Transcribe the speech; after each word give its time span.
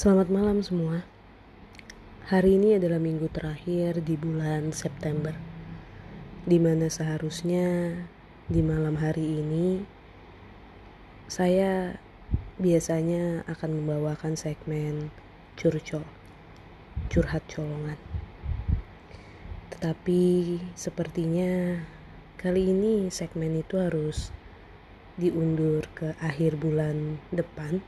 Selamat 0.00 0.32
malam 0.32 0.64
semua. 0.64 1.04
Hari 2.32 2.56
ini 2.56 2.80
adalah 2.80 2.96
minggu 2.96 3.28
terakhir 3.28 4.00
di 4.00 4.16
bulan 4.16 4.72
September, 4.72 5.36
di 6.48 6.56
mana 6.56 6.88
seharusnya 6.88 8.00
di 8.48 8.64
malam 8.64 8.96
hari 8.96 9.44
ini 9.44 9.84
saya 11.28 12.00
biasanya 12.56 13.44
akan 13.44 13.84
membawakan 13.84 14.40
segmen 14.40 15.12
curcol, 15.60 16.08
curhat 17.12 17.44
colongan. 17.52 18.00
Tetapi 19.68 20.24
sepertinya 20.80 21.76
kali 22.40 22.72
ini 22.72 23.12
segmen 23.12 23.52
itu 23.52 23.76
harus 23.76 24.32
diundur 25.20 25.84
ke 25.92 26.16
akhir 26.24 26.56
bulan 26.56 27.20
depan 27.28 27.84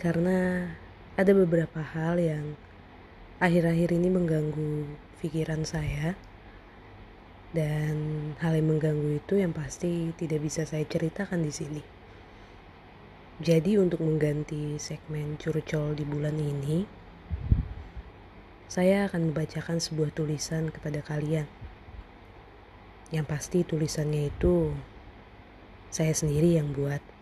karena 0.00 0.64
ada 1.20 1.36
beberapa 1.36 1.84
hal 1.84 2.16
yang 2.16 2.56
akhir-akhir 3.36 3.92
ini 3.92 4.08
mengganggu 4.08 4.88
pikiran 5.20 5.68
saya 5.68 6.16
dan 7.52 8.32
hal 8.40 8.56
yang 8.56 8.72
mengganggu 8.72 9.20
itu 9.20 9.36
yang 9.36 9.52
pasti 9.52 10.16
tidak 10.16 10.40
bisa 10.40 10.64
saya 10.64 10.88
ceritakan 10.88 11.44
di 11.44 11.52
sini. 11.52 11.82
Jadi 13.44 13.76
untuk 13.76 14.00
mengganti 14.00 14.80
segmen 14.80 15.36
curcol 15.36 15.92
di 15.92 16.08
bulan 16.08 16.36
ini, 16.40 16.88
saya 18.72 19.04
akan 19.04 19.32
membacakan 19.32 19.84
sebuah 19.84 20.16
tulisan 20.16 20.72
kepada 20.72 21.04
kalian. 21.04 21.44
Yang 23.12 23.26
pasti 23.28 23.58
tulisannya 23.68 24.32
itu 24.32 24.72
saya 25.92 26.16
sendiri 26.16 26.56
yang 26.56 26.72
buat. 26.72 27.19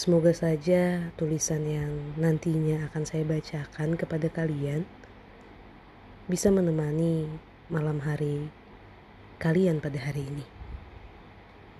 Semoga 0.00 0.32
saja 0.32 1.12
tulisan 1.20 1.60
yang 1.68 1.92
nantinya 2.16 2.88
akan 2.88 3.04
saya 3.04 3.20
bacakan 3.20 4.00
kepada 4.00 4.32
kalian 4.32 4.88
bisa 6.24 6.48
menemani 6.48 7.28
malam 7.68 8.00
hari 8.00 8.48
kalian 9.36 9.76
pada 9.76 10.00
hari 10.00 10.24
ini. 10.24 10.46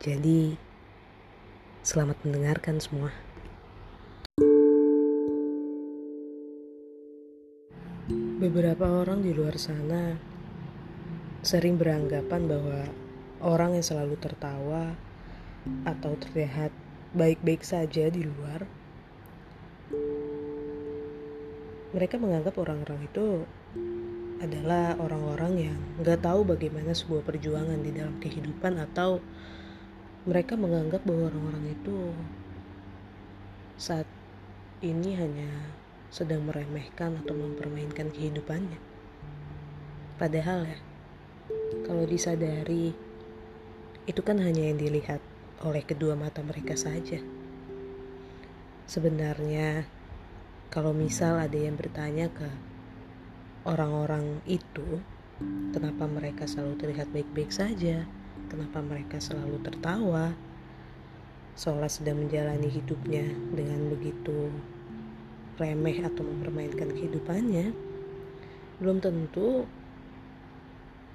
Jadi, 0.04 0.52
selamat 1.80 2.20
mendengarkan 2.28 2.76
semua. 2.76 3.08
Beberapa 8.36 9.00
orang 9.00 9.24
di 9.24 9.32
luar 9.32 9.56
sana 9.56 10.20
sering 11.40 11.80
beranggapan 11.80 12.44
bahwa 12.44 12.84
orang 13.40 13.80
yang 13.80 13.86
selalu 13.96 14.20
tertawa 14.20 14.92
atau 15.88 16.20
terlihat 16.20 16.79
baik-baik 17.10 17.66
saja 17.66 18.06
di 18.06 18.22
luar, 18.22 18.62
mereka 21.90 22.22
menganggap 22.22 22.54
orang-orang 22.54 23.02
itu 23.02 23.42
adalah 24.38 24.94
orang-orang 24.96 25.52
yang 25.70 25.78
nggak 26.00 26.22
tahu 26.22 26.46
bagaimana 26.46 26.94
sebuah 26.94 27.26
perjuangan 27.26 27.82
di 27.82 27.90
dalam 27.90 28.16
kehidupan 28.22 28.78
atau 28.78 29.18
mereka 30.24 30.54
menganggap 30.54 31.02
bahwa 31.02 31.34
orang-orang 31.34 31.74
itu 31.74 32.14
saat 33.74 34.06
ini 34.80 35.18
hanya 35.18 35.50
sedang 36.14 36.46
meremehkan 36.46 37.18
atau 37.26 37.34
mempermainkan 37.34 38.14
kehidupannya. 38.14 38.78
Padahal 40.16 40.68
ya, 40.68 40.78
kalau 41.84 42.06
disadari, 42.06 42.92
itu 44.06 44.20
kan 44.22 44.38
hanya 44.38 44.72
yang 44.72 44.78
dilihat 44.78 45.22
oleh 45.60 45.84
kedua 45.84 46.16
mata 46.16 46.40
mereka 46.40 46.72
saja. 46.72 47.20
Sebenarnya, 48.88 49.84
kalau 50.72 50.96
misal 50.96 51.36
ada 51.36 51.54
yang 51.54 51.76
bertanya 51.76 52.32
ke 52.32 52.48
orang-orang 53.68 54.40
itu, 54.48 55.04
kenapa 55.76 56.08
mereka 56.08 56.48
selalu 56.48 56.80
terlihat 56.80 57.12
baik-baik 57.12 57.52
saja, 57.52 58.08
kenapa 58.48 58.80
mereka 58.80 59.20
selalu 59.20 59.60
tertawa, 59.60 60.32
seolah 61.60 61.92
sedang 61.92 62.24
menjalani 62.24 62.72
hidupnya 62.72 63.28
dengan 63.52 63.92
begitu 63.92 64.48
remeh 65.60 66.00
atau 66.00 66.24
mempermainkan 66.24 66.88
kehidupannya, 66.88 67.76
belum 68.80 69.04
tentu 69.04 69.68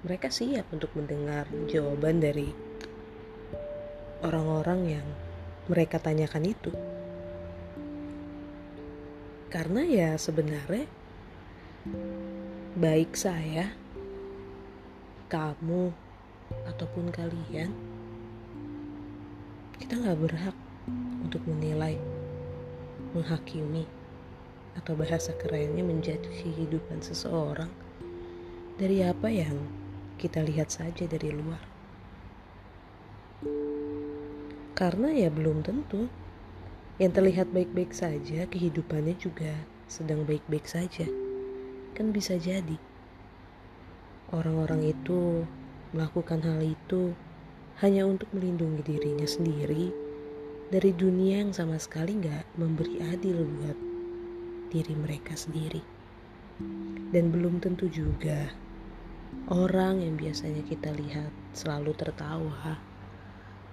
mereka 0.06 0.30
siap 0.30 0.70
untuk 0.70 0.94
mendengar 0.94 1.50
jawaban 1.66 2.22
dari 2.22 2.65
orang-orang 4.24 5.00
yang 5.00 5.08
mereka 5.66 5.98
tanyakan 5.98 6.46
itu. 6.54 6.72
Karena 9.50 9.82
ya 9.88 10.10
sebenarnya 10.20 10.86
baik 12.76 13.16
saya, 13.16 13.72
kamu, 15.32 15.96
ataupun 16.70 17.08
kalian, 17.10 17.72
kita 19.80 19.96
nggak 19.96 20.20
berhak 20.20 20.58
untuk 21.24 21.42
menilai, 21.48 21.98
menghakimi, 23.16 23.88
atau 24.76 24.92
bahasa 24.94 25.32
kerennya 25.40 25.88
menjadi 25.88 26.28
kehidupan 26.44 27.00
seseorang 27.00 27.72
dari 28.76 29.08
apa 29.08 29.32
yang 29.32 29.56
kita 30.20 30.44
lihat 30.44 30.68
saja 30.68 31.08
dari 31.08 31.32
luar. 31.32 31.64
Karena 34.76 35.08
ya 35.16 35.32
belum 35.32 35.64
tentu 35.64 36.12
yang 37.00 37.16
terlihat 37.16 37.48
baik-baik 37.56 37.96
saja 37.96 38.44
kehidupannya 38.44 39.16
juga 39.16 39.56
sedang 39.88 40.28
baik-baik 40.28 40.68
saja. 40.68 41.08
Kan 41.96 42.12
bisa 42.12 42.36
jadi 42.36 42.76
orang-orang 44.36 44.92
itu 44.92 45.48
melakukan 45.96 46.44
hal 46.44 46.60
itu 46.60 47.16
hanya 47.80 48.04
untuk 48.04 48.28
melindungi 48.36 48.84
dirinya 48.84 49.24
sendiri 49.24 49.96
dari 50.68 50.92
dunia 50.92 51.40
yang 51.40 51.56
sama 51.56 51.80
sekali 51.80 52.20
nggak 52.20 52.60
memberi 52.60 53.00
adil 53.16 53.48
buat 53.48 53.80
diri 54.76 54.92
mereka 54.92 55.40
sendiri. 55.40 55.80
Dan 57.16 57.32
belum 57.32 57.64
tentu 57.64 57.88
juga 57.88 58.52
orang 59.48 60.04
yang 60.04 60.20
biasanya 60.20 60.68
kita 60.68 60.92
lihat 60.92 61.32
selalu 61.56 61.96
tertawa 61.96 62.76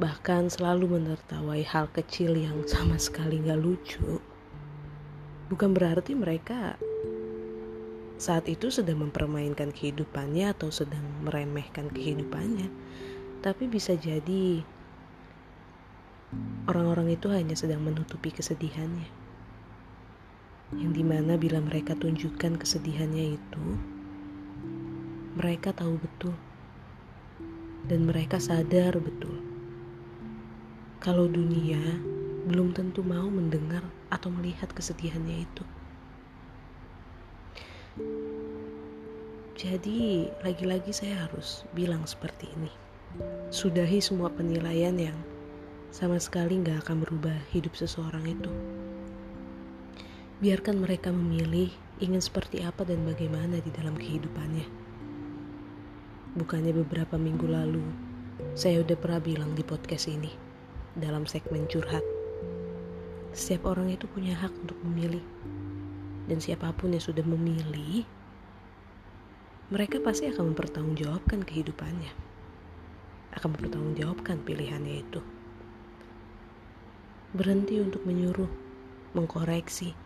bahkan 0.03 0.51
selalu 0.51 0.99
menertawai 0.99 1.63
hal 1.63 1.87
kecil 1.95 2.35
yang 2.35 2.67
sama 2.67 2.99
sekali 2.99 3.39
gak 3.39 3.63
lucu, 3.63 4.19
bukan 5.47 5.71
berarti 5.71 6.19
mereka 6.19 6.75
saat 8.19 8.51
itu 8.51 8.67
sedang 8.67 9.07
mempermainkan 9.07 9.71
kehidupannya 9.71 10.51
atau 10.59 10.75
sedang 10.75 11.07
meremehkan 11.23 11.87
kehidupannya. 11.87 12.67
Tapi 13.47 13.71
bisa 13.71 13.95
jadi 13.95 14.67
orang-orang 16.67 17.15
itu 17.15 17.31
hanya 17.31 17.55
sedang 17.55 17.87
menutupi 17.87 18.35
kesedihannya. 18.35 19.07
Yang 20.83 20.93
di 20.99 21.05
mana 21.07 21.39
bila 21.39 21.63
mereka 21.63 21.95
tunjukkan 21.95 22.59
kesedihannya 22.59 23.39
itu, 23.39 23.65
mereka 25.39 25.71
tahu 25.71 25.95
betul. 25.95 26.35
Dan 27.87 28.07
mereka 28.11 28.43
sadar 28.43 28.99
betul 28.99 29.52
kalau 31.03 31.27
dunia 31.27 31.83
belum 32.47 32.79
tentu 32.79 33.03
mau 33.03 33.27
mendengar 33.27 33.83
atau 34.07 34.31
melihat 34.31 34.71
kesedihannya 34.71 35.43
itu. 35.43 35.65
Jadi, 39.59 40.31
lagi-lagi 40.47 40.95
saya 40.95 41.27
harus 41.27 41.67
bilang 41.75 42.07
seperti 42.07 42.47
ini. 42.55 42.71
Sudahi 43.51 43.99
semua 43.99 44.31
penilaian 44.31 44.95
yang 44.95 45.19
sama 45.91 46.23
sekali 46.23 46.63
nggak 46.63 46.87
akan 46.87 47.03
merubah 47.03 47.35
hidup 47.51 47.75
seseorang 47.75 48.23
itu. 48.39 48.51
Biarkan 50.39 50.87
mereka 50.87 51.11
memilih 51.11 51.75
ingin 51.99 52.23
seperti 52.23 52.63
apa 52.63 52.87
dan 52.87 53.03
bagaimana 53.03 53.59
di 53.59 53.75
dalam 53.75 53.99
kehidupannya. 53.99 54.67
Bukannya 56.39 56.73
beberapa 56.79 57.19
minggu 57.19 57.47
lalu, 57.51 57.83
saya 58.55 58.87
udah 58.87 58.95
pernah 58.95 59.19
bilang 59.19 59.51
di 59.59 59.67
podcast 59.67 60.07
ini 60.07 60.52
dalam 60.97 61.25
segmen 61.25 61.65
curhat. 61.71 62.05
Setiap 63.33 63.73
orang 63.73 63.89
itu 63.89 64.05
punya 64.05 64.37
hak 64.37 64.53
untuk 64.61 64.77
memilih. 64.85 65.25
Dan 66.29 66.39
siapa 66.39 66.69
pun 66.77 66.93
yang 66.93 67.03
sudah 67.03 67.25
memilih, 67.25 68.05
mereka 69.73 69.99
pasti 70.05 70.29
akan 70.29 70.53
mempertanggungjawabkan 70.53 71.49
kehidupannya. 71.49 72.13
Akan 73.33 73.57
mempertanggungjawabkan 73.57 74.45
pilihannya 74.45 75.01
itu. 75.01 75.21
Berhenti 77.33 77.81
untuk 77.81 78.05
menyuruh, 78.05 78.53
mengkoreksi, 79.17 79.97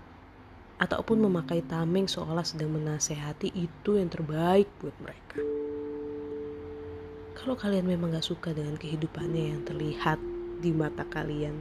ataupun 0.78 1.26
memakai 1.26 1.66
tameng 1.66 2.06
seolah 2.06 2.46
sedang 2.46 2.78
menasehati 2.78 3.50
itu 3.58 3.98
yang 3.98 4.06
terbaik 4.06 4.70
buat 4.78 4.94
mereka. 5.02 5.42
Kalau 7.34 7.58
kalian 7.58 7.90
memang 7.90 8.14
gak 8.14 8.24
suka 8.24 8.54
dengan 8.54 8.78
kehidupannya 8.78 9.44
yang 9.50 9.62
terlihat 9.66 10.35
di 10.56 10.72
mata 10.72 11.04
kalian 11.04 11.60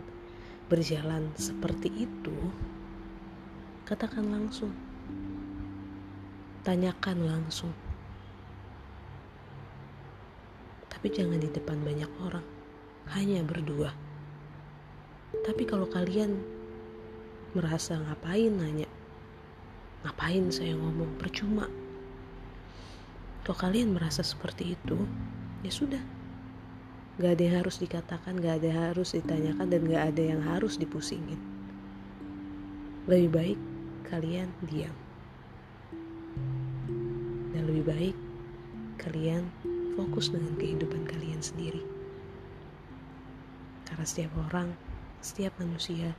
berjalan 0.71 1.30
seperti 1.36 2.07
itu, 2.07 2.38
katakan 3.83 4.31
langsung. 4.31 4.71
Tanyakan 6.65 7.19
langsung. 7.30 7.69
Tapi 10.89 11.07
jangan 11.13 11.38
di 11.38 11.51
depan 11.51 11.77
banyak 11.86 12.09
orang, 12.25 12.45
hanya 13.13 13.45
berdua. 13.45 13.94
Tapi 15.45 15.68
kalau 15.69 15.86
kalian 15.86 16.41
merasa 17.53 18.01
ngapain 18.01 18.50
nanya, 18.50 18.89
ngapain 20.01 20.50
saya 20.50 20.74
ngomong 20.74 21.21
percuma. 21.21 21.69
Kalau 23.45 23.57
kalian 23.62 23.94
merasa 23.94 24.25
seperti 24.25 24.74
itu, 24.74 24.98
ya 25.62 25.69
sudah. 25.69 26.14
Gak 27.15 27.39
ada 27.39 27.44
yang 27.47 27.57
harus 27.63 27.79
dikatakan, 27.79 28.44
gak 28.44 28.59
ada 28.59 28.67
yang 28.67 28.83
harus 28.91 29.15
ditanyakan, 29.15 29.71
dan 29.71 29.81
gak 29.88 30.03
ada 30.12 30.23
yang 30.35 30.41
harus 30.44 30.75
dipusingin. 30.75 31.39
Lebih 33.07 33.29
baik 33.31 33.59
kalian 34.12 34.51
diam. 34.67 34.91
Dan 37.56 37.62
lebih 37.71 37.88
baik 37.88 38.15
kalian 39.00 39.47
fokus 39.95 40.27
dengan 40.27 40.59
kehidupan 40.59 41.07
kalian 41.07 41.39
sendiri. 41.39 41.79
Karena 43.88 44.03
setiap 44.03 44.35
orang, 44.51 44.75
setiap 45.23 45.56
manusia 45.56 46.12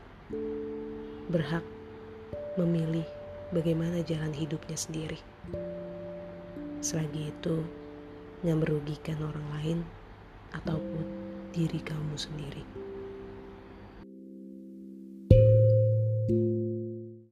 berhak 1.28 1.62
memilih 2.56 3.04
bagaimana 3.52 4.00
jalan 4.00 4.32
hidupnya 4.32 4.80
sendiri. 4.80 5.20
Selagi 6.80 7.36
itu 7.36 7.60
nggak 8.40 8.58
merugikan 8.64 9.20
orang 9.20 9.46
lain 9.60 9.78
ataupun 10.54 11.04
diri 11.50 11.80
kamu 11.82 12.14
sendiri. 12.14 12.85